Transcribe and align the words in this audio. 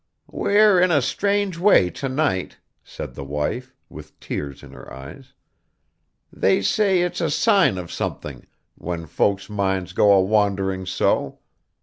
'We're 0.31 0.81
in 0.81 0.89
a 0.89 0.99
strange 0.99 1.59
way, 1.59 1.91
tonight,' 1.91 2.57
said 2.83 3.13
the 3.13 3.23
wife, 3.23 3.71
with 3.87 4.19
tears 4.19 4.63
in 4.63 4.71
her 4.71 4.91
eyes. 4.91 5.33
'They 6.33 6.63
say 6.63 7.01
it's 7.03 7.21
a 7.21 7.29
sign 7.29 7.77
of 7.77 7.91
something, 7.91 8.47
when 8.73 9.05
folks' 9.05 9.47
minds 9.47 9.93
go 9.93 10.11
a 10.11 10.19
wandering 10.19 10.87
so. 10.87 11.37